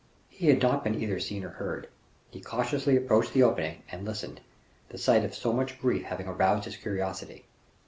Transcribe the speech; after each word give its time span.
He 0.29 0.47
had 0.47 0.63
not 0.63 0.83
been 0.83 0.95
either 0.99 1.19
seen 1.19 1.43
or 1.43 1.49
heard. 1.49 1.87
He 2.31 2.41
cautiously 2.41 2.97
approached 2.97 3.33
the 3.33 3.43
opening, 3.43 3.83
and 3.87 4.03
listened, 4.03 4.41
the 4.89 4.97
sight 4.97 5.23
of 5.23 5.35
so 5.35 5.53
much 5.53 5.79
grief 5.79 6.05
having 6.05 6.27
aroused 6.27 6.65
his 6.65 6.75
curiosity. 6.77 7.45